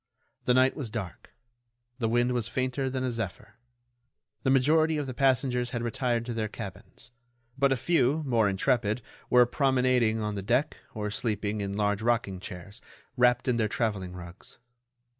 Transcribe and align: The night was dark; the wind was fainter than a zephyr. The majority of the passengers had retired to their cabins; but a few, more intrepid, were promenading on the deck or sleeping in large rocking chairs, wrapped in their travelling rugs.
The 0.45 0.55
night 0.55 0.75
was 0.75 0.89
dark; 0.89 1.29
the 1.99 2.09
wind 2.09 2.31
was 2.31 2.47
fainter 2.47 2.89
than 2.89 3.03
a 3.03 3.11
zephyr. 3.11 3.59
The 4.41 4.49
majority 4.49 4.97
of 4.97 5.05
the 5.05 5.13
passengers 5.13 5.69
had 5.69 5.83
retired 5.83 6.25
to 6.25 6.33
their 6.33 6.47
cabins; 6.47 7.11
but 7.55 7.71
a 7.71 7.77
few, 7.77 8.23
more 8.25 8.49
intrepid, 8.49 9.03
were 9.29 9.45
promenading 9.45 10.19
on 10.19 10.33
the 10.33 10.41
deck 10.41 10.77
or 10.95 11.11
sleeping 11.11 11.61
in 11.61 11.77
large 11.77 12.01
rocking 12.01 12.39
chairs, 12.39 12.81
wrapped 13.15 13.47
in 13.47 13.57
their 13.57 13.67
travelling 13.67 14.13
rugs. 14.15 14.57